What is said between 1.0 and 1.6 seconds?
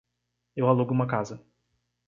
casa.